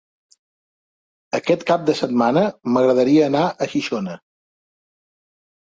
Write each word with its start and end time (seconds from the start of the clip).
Aquest 1.39 1.65
cap 1.71 1.83
de 1.91 1.95
setmana 2.01 2.43
m'agradaria 2.77 3.29
anar 3.29 3.45
a 3.67 3.71
Xixona. 3.75 4.17